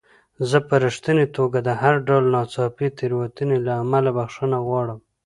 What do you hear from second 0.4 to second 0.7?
زه